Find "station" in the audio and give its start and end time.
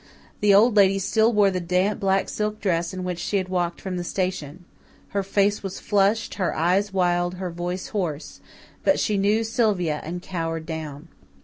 4.03-4.65